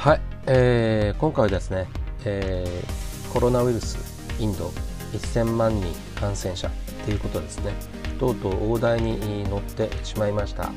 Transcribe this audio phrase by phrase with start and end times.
[0.00, 1.86] はいえー、今回はですね、
[2.24, 3.98] えー、コロナウイルス
[4.40, 4.72] インド
[5.12, 6.70] 1000万人感染者
[7.04, 7.74] ということですね
[8.18, 10.72] とうとう大台に乗ってしまいました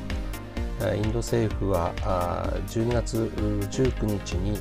[0.94, 1.94] インド政府は
[2.66, 3.16] 12月
[3.70, 4.60] 19日に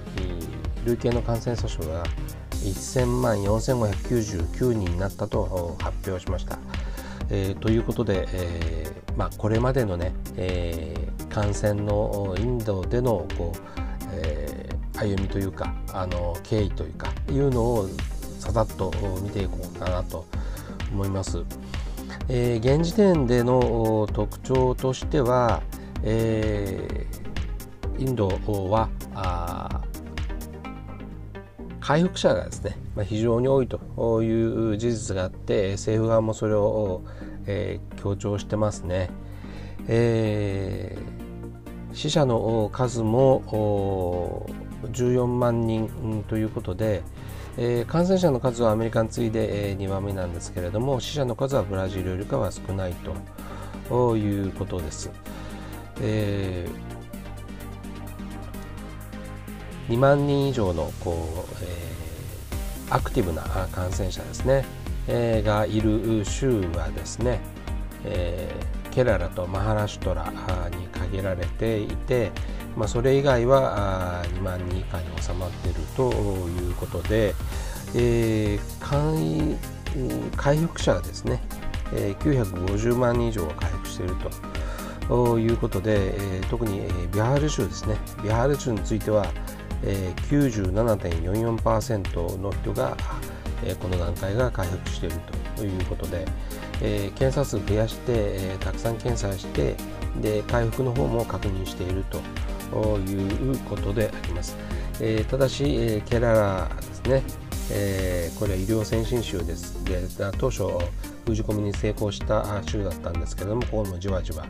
[0.86, 2.06] 累計の感染者数が
[2.52, 6.58] 1000万4599人になったと発表しました。
[7.30, 13.60] えー、ということで、えーまあ、これまでのね、えー、感染のインドでのこう、
[14.14, 14.53] えー、
[14.98, 17.90] 歩みというかあの経緯というかいうのを
[18.40, 20.26] ささっと見ていこうかなと
[20.92, 21.44] 思います。
[22.30, 25.62] えー、現時点での特徴としては、
[26.04, 28.30] えー、インド
[28.70, 28.90] は
[31.80, 37.02] 回復者がですね、まあ、非常に多いという事実があって政府側もそれを、
[37.46, 39.10] えー、強調してますね、
[39.88, 44.48] えー、死者の数も
[44.90, 47.04] 14万人ということで、
[47.58, 52.96] えー、感染者の数はアメリカに次いで、えー、2番目なんですけれども死者の数はブラジルよりかは少ない
[53.90, 55.12] ということです。
[56.02, 56.94] えー
[59.90, 64.66] 2万人以上のこう、えー、アクティブな感染者ですね、
[65.08, 67.40] えー、がいる州はですね、
[68.06, 70.32] えー、ケララとマハラシュトラ
[70.70, 72.32] に限られていて、
[72.76, 77.36] まあ、それ以外は2万人以下に収まっているということで、
[77.96, 81.42] えー、回復者がですね、
[81.94, 84.16] えー、950万人以上が回復している
[85.08, 86.16] ということで、
[86.50, 87.98] 特にビハール州ですね。
[88.24, 89.26] ビハール州については
[89.86, 92.96] えー、97.44%の人が、
[93.82, 95.16] この段階が回復している
[95.56, 96.26] ということで、
[97.16, 99.76] 検査数増やして、たくさん検査して
[100.22, 102.20] で回復の方も確認していると。
[103.00, 104.56] いうことであります、
[105.00, 107.24] えー、ただし、えー、ケララですね、
[107.72, 109.84] えー、これは医療先進州です。
[109.86, 110.02] で
[110.38, 110.64] 当初
[111.26, 114.46] 封じ込めに成功した州だったんですけどもここもじわじわ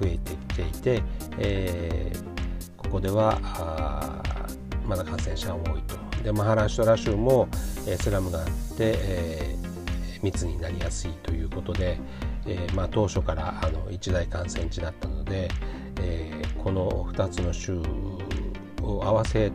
[0.00, 1.02] 増えてきていて、
[1.38, 3.38] えー、ここでは
[4.86, 5.96] まだ感染者が多いと。
[6.22, 7.48] でマハラシュトラ州も、
[7.86, 11.98] えー、スラムがあって、えー、密になりやすいということで、
[12.46, 15.48] えーまあ、当初からあの一大感染地だったので、
[16.00, 17.80] えー、この2つの州
[18.82, 19.50] を合わせ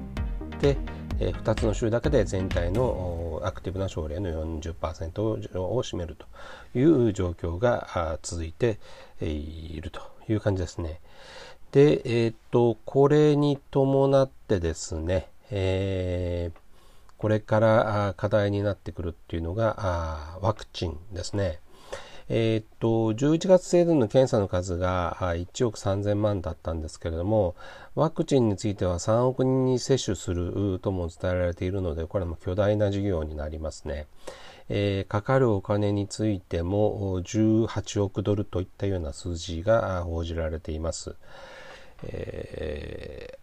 [0.60, 0.78] て、
[1.20, 4.30] えー、2つの州だけで全体のアクティブな症例の
[4.60, 6.26] 40%を占めると
[6.78, 8.80] いう状況が続いて
[9.22, 11.00] いるという感じですね。
[11.72, 16.60] で、えっ、と、これに伴ってですね、えー、
[17.18, 21.60] これから課題になってくるっていうのがワクチンですね。
[22.32, 27.56] えっ、と、11月制度の検査の数が1億3000万だったんですけれども、
[27.96, 34.06] ワクチンについては3億人に接種するとも伝えられているので、これも巨大な事業になりますね。
[34.70, 41.16] えー、かかるお金についても18億ドルといったような数字が報じられています。
[42.04, 43.39] えー、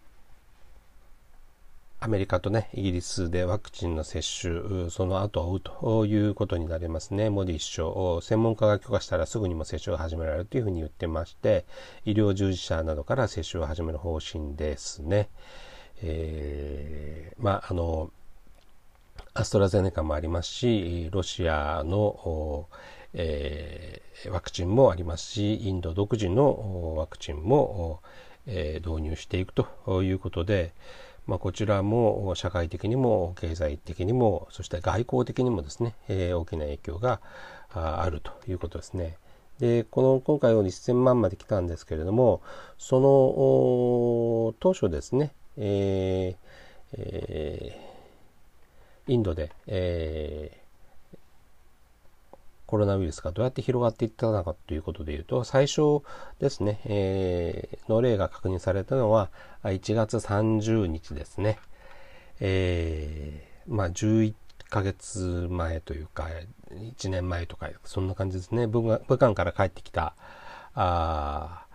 [1.99, 7.31] アメリカとね、イギリスでワクチンの接種、その後を追うということになりますね。
[7.31, 11.65] モディ首相、専門家が許可したらすぐにも接種が始められるというふうに言ってまして、
[12.05, 15.31] 医療従事者などから接種を始める方針ですね。
[16.03, 18.11] えー、まあ、あの、
[19.33, 22.69] アストラゼネカもありますし、ロシアの、
[23.15, 28.03] えー、ワクチンもありますし、インド独自のワクチンも、
[28.49, 30.73] え導入していくということで、
[31.27, 37.21] まあ、こちらも社会的にも経済的にもそして外交的にもですね、えー、大きな影響が
[37.75, 39.17] あるということですね。
[39.59, 42.43] でこの今回は1000万まで来たんですけれども
[42.77, 50.66] その当初ですね、えーえー、インドで、えー
[52.67, 56.03] コロナウイルスがどうやって広がっていったのかということでいうと、最初
[56.41, 59.31] ですね、えー、の例が確認されたのは
[59.63, 61.59] 1月30日ですね。
[62.41, 64.35] えー、まあ11
[64.69, 66.29] ヶ月前というか、
[66.71, 68.67] 1年前とか、そんな感じですね。
[68.67, 70.15] 武漢から帰ってきた、
[70.75, 71.67] あ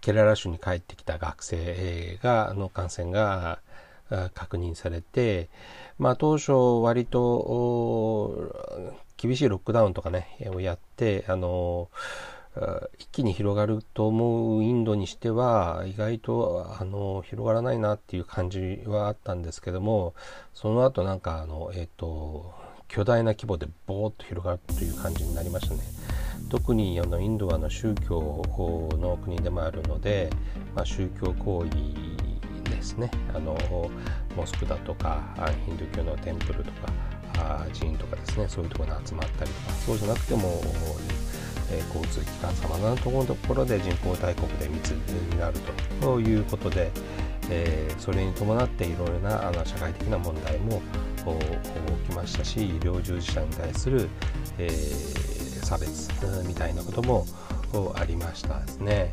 [0.00, 3.60] ケララ州に帰ってきた学生が、の感染が
[4.34, 5.48] 確認されて、
[5.98, 6.52] まあ当初
[6.82, 11.90] 割と厳しいロックダウンとかね、をやって、あの、
[12.98, 20.14] 一気に広がると思うインドにしては意外とあの広がらないなっていう感じはあったんですけども
[20.52, 22.52] その後なんかあのえっ、ー、と
[22.88, 25.80] 巨大な規模でボーッと広がるという感じになりましたね。
[26.48, 28.42] 特にあのインドはの宗教
[28.98, 30.28] の国でもあるので、
[30.74, 33.12] まあ、宗教行為ですね。
[33.32, 33.56] あの
[34.36, 35.22] モスクだとか
[35.64, 36.92] ヒンドゥー教のテンプルとか
[37.72, 40.60] 寺院とかですねそういうところに集まったりとかそうじゃなくても、
[41.70, 45.54] え交通機関さまざまなところで人口大国で密になる
[46.00, 46.90] ということで、
[47.48, 50.82] え、それに伴っていろいろなあの社会的な問題も
[52.04, 54.08] 起きましたし医療従事者に対する、
[54.58, 54.70] え、
[55.64, 56.10] 差別
[56.46, 57.26] みたいなことも
[57.94, 59.12] ありましたですね。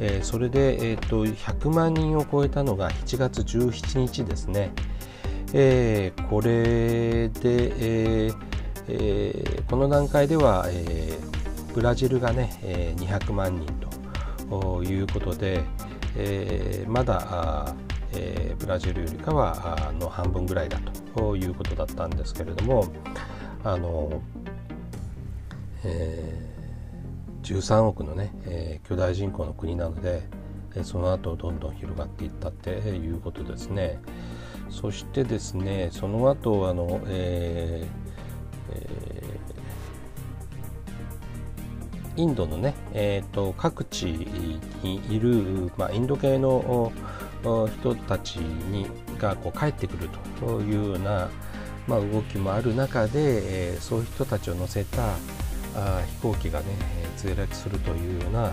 [0.00, 4.72] え、それで、えーと、100万人を超えたのが7月17日ですね。
[5.56, 8.36] えー、これで、えー
[8.88, 13.72] えー、この段階では、えー、ブラジルがね、えー、200万人
[14.50, 15.62] ということで、
[16.16, 17.74] えー、まだ
[18.16, 20.78] えー、ブラジルよりかはの半分ぐらいだ
[21.16, 22.86] ということだったんですけれども
[23.64, 24.22] あの、
[25.84, 30.22] えー、13億のね、えー、巨大人口の国なので
[30.82, 34.00] その後どんどん広がっていったっていうことですね。
[34.80, 44.04] そしてですねその後あの、えーえー、インドのね、えーと、各地
[44.82, 46.92] にいる、まあ、インド系の
[47.80, 48.86] 人たちに
[49.18, 50.08] がこう帰ってくる
[50.40, 51.30] というような、
[51.86, 55.14] まあ、動きもある中で、えー、そういう人たちを乗せた
[55.76, 56.66] あ飛行機がね
[57.16, 58.46] 墜落するというような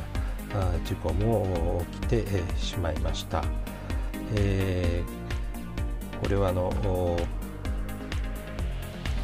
[0.53, 2.25] あ事故も起きて、
[2.57, 3.43] しまいました。
[4.35, 5.20] えー
[6.21, 6.71] これはあの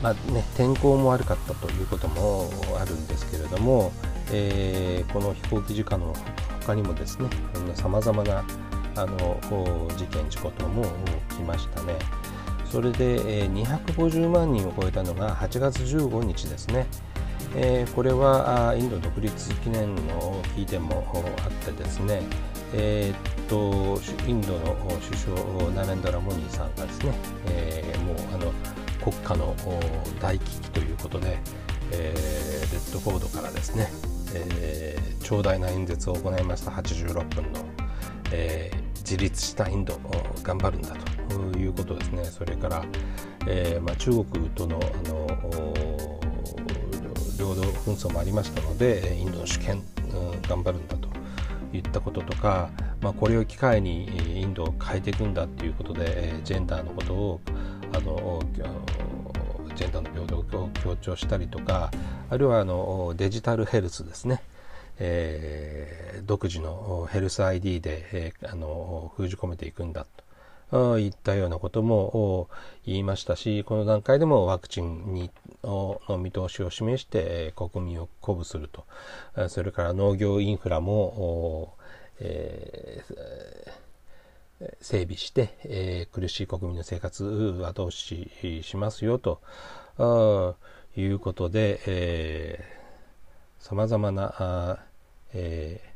[0.01, 2.49] まあね、天候も悪かったということも
[2.79, 3.91] あるんですけれども、
[4.31, 6.13] えー、この飛行機事故の
[6.61, 7.27] 他にもですね
[7.73, 8.43] さまざまな
[8.95, 9.39] あの
[9.97, 10.83] 事件事故等も
[11.29, 11.95] 起きましたね。
[12.69, 13.65] それで、えー、
[13.95, 16.85] 250万人を超えたのが8月15日ですね、
[17.55, 21.05] えー、これはインド独立記念の日でも
[21.43, 22.21] あってですね、
[22.73, 27.13] えー、っとインドの首相ナレンダラ・モニーさんがですね、
[27.47, 28.53] えー、もうあの
[29.01, 29.55] 国家の
[30.21, 31.39] 大危機ということで、
[31.91, 33.89] えー、レッドフォードからですね、
[34.33, 37.59] えー、長大な演説を行いました86分の、
[38.31, 39.97] えー、自立したインド
[40.43, 40.89] 頑張るんだ
[41.29, 42.25] ということですね。
[42.25, 42.83] それから、
[43.47, 45.27] えーまあ、中国とのあの
[47.39, 51.06] 領土紛争もありましたのでインドの主権、うん、頑張るんだと。
[51.81, 52.69] 言ったこととか、
[53.01, 57.41] まあ、これを機会にインドを変えていくんだっていうことでジェンダーのことを
[57.93, 58.41] あの
[59.75, 61.91] ジェンダーの平等を強調したりとか
[62.29, 64.41] あるいはあのデジタルヘルスですね、
[64.99, 70.26] えー、独自のヘルス ID で、えー、あの封じ込めていくんだと。
[70.71, 72.49] いったようなことも
[72.85, 75.31] 言いましたしこの段階でもワクチンに
[75.63, 78.85] の見通しを示して国民を鼓舞すると。
[79.49, 81.73] それから農業インフラも、
[82.19, 89.41] えー、整備して、えー、苦しい国民の生活を後押ししますよと。
[90.95, 92.59] いうことで
[93.59, 94.79] さまざまな、
[95.33, 95.86] えー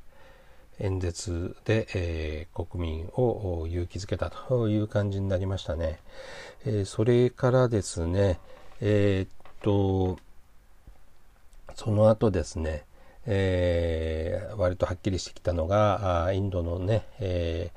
[0.81, 5.99] 演説で、えー、国民を勇気づけたという感じになりましたね。
[6.65, 8.39] えー、それからですね、
[8.81, 10.17] えー、っと、
[11.75, 12.83] その後ですね、
[13.25, 17.71] えー、割とはっきりしてきたのが、インドのね、え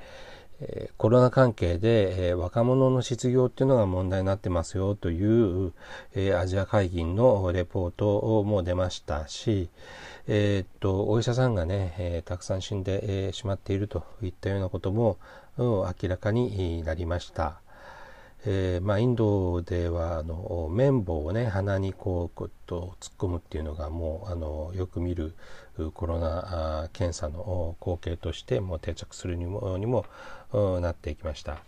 [0.63, 5.73] ー、コロナ関係で、えー、若者の失業っていうのが問題になってますよという、
[6.15, 9.69] えー、アジア会議のレポートも出ましたし、
[10.27, 15.19] え、っとお医者さんがね、え、たくさん死んで、え、しまっているといったようなことも、
[15.59, 17.61] 明らかになりました。
[18.47, 25.35] えーまあ、インドではあの綿棒をね鼻にこうこうと突っ込むっていうのがもうあのよく見る
[25.95, 30.05] コロナ検査の光景としても定着するにもにも
[30.53, 31.59] なっていきました。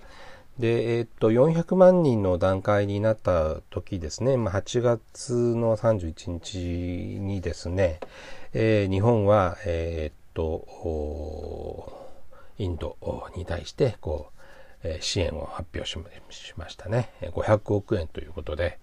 [0.59, 6.59] で、えっと、400万人の段階になった時ですね、まあ、8月の31日
[7.21, 8.01] にですね、
[8.55, 11.93] えー、日本は、えー、っと、
[12.59, 12.97] インド
[13.37, 14.36] に対して、こう、
[15.01, 15.99] 支援を発表し
[16.57, 17.11] ましたね。
[17.23, 18.79] 500億円ということで、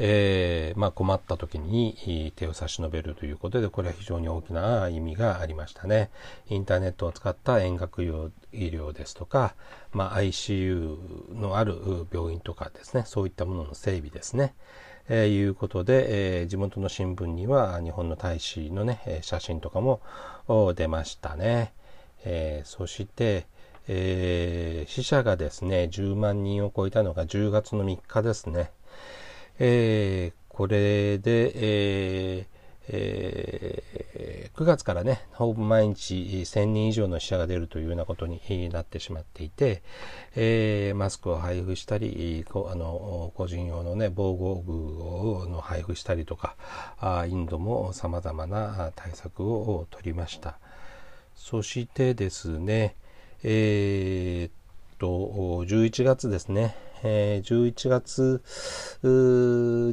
[0.00, 6.10] えー、まあ、困った時に手を差し伸べるということで、これは非常に大きな意味がありましたね。
[6.48, 8.08] インターネットを使った遠隔医
[8.52, 9.56] 療ですとか、
[9.92, 14.54] まあ、ICU のある病院とかですね、そういったものの整備ですね。
[15.08, 20.00] えー、いうことで、えー、地元の新聞には日本の大使のね、写真とかも
[20.76, 21.72] 出ましたね。
[22.24, 23.46] え、そして、
[23.88, 28.70] えー、死者がですね、10万人を超えたのが10月の3日ですね。
[29.58, 32.46] えー、これで、え
[32.90, 39.82] えー、9月からね、ほぼ毎日1000人以上の死者が出るというようなことになってしまっていて、
[40.34, 46.56] えー、マスクを配布したり、あの個人用のね、防護具をの配布したりとか、
[46.98, 50.58] あインドも様々な対策を取りました。
[51.34, 52.96] そしてですね、
[53.44, 54.52] えー、っ
[54.98, 55.06] と、
[55.64, 58.42] 11月ですね、えー、11月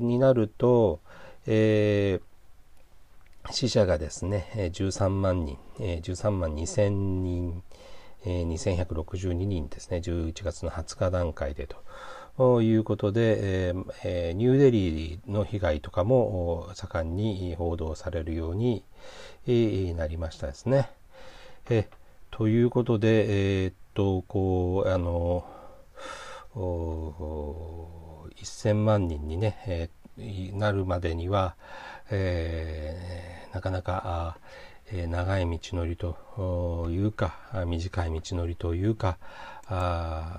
[0.02, 1.00] になると、
[1.46, 2.36] えー
[3.52, 7.64] 死者がですね、13万人、13万2000人、
[8.26, 11.68] 2162人ですね、11月の20日段階で
[12.38, 18.84] ということで、ニューデリーの被害とかも盛んに報道されるように
[19.96, 20.90] なりましたですね。
[21.70, 21.88] え
[22.38, 25.46] ということで、えー、っと、こう、あの、
[28.36, 31.56] 1000万人にね、えー、なるまでには、
[32.12, 34.38] えー、なかなか、
[34.92, 39.18] えー、長い道のりというか短い道のりというか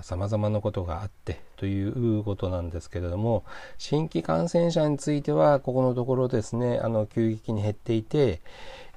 [0.02, 3.44] さまざまなことがあってということなんですけれども
[3.76, 8.40] 新規感染者についてはここのところですねあの急激に減っていて、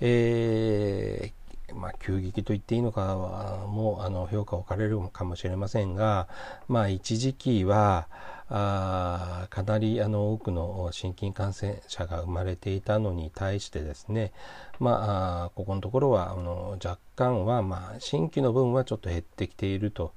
[0.02, 1.39] えー、
[1.76, 6.28] まあ、急激と言っていいのかはもうあの評価を置かれるかもしれませんが、
[6.68, 8.08] まあ、一時期は
[8.50, 14.32] あかなりあの多くの新規感染者が生まれていたのに対してですね、
[14.80, 20.14] まあ、ここのところはあの若干は、まあ、新規の分はちょっと減ってきていると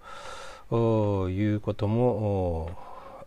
[1.28, 2.70] いうことも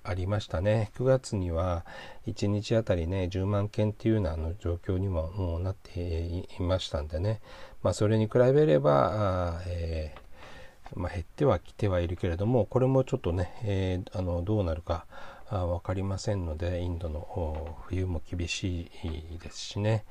[0.06, 0.92] ありましたね。
[0.98, 1.86] 9月には
[2.28, 7.42] 1日あたりね、10万件っていうような状況にももうなっていましたんでね、
[7.84, 10.26] まあ、それに比べれば、あえー
[10.94, 15.06] まあ、減ってはきてはいるけれどもこれもちょっとね、えー、あのどうなるか
[15.50, 20.04] 分かりませんのでインドの冬も厳しいですしね。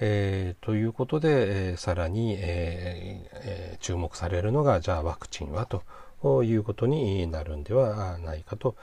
[0.00, 8.74] えー、ということで、えー、さらに、えー、注目されるのがじゃあワクチンはということになるんではないかと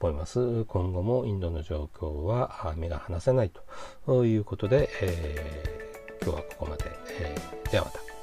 [0.00, 0.64] 思います。
[0.64, 3.50] 今後もインドの状況は目が離せない
[4.06, 5.74] ということで、え
[6.22, 6.84] 今日はここまで。
[7.20, 7.34] え
[7.70, 8.15] ではまた。